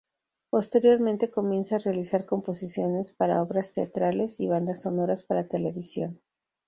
Posteriormente 0.49 1.29
comienza 1.29 1.75
a 1.75 1.77
realizar 1.77 2.25
composiciones 2.25 3.11
para 3.11 3.43
obras 3.43 3.71
teatrales 3.71 4.39
y 4.39 4.47
bandas 4.47 4.81
sonoras 4.81 5.21
para 5.21 5.47
televisión. 5.47 6.19